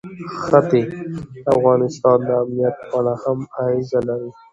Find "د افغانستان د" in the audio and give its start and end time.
0.89-2.29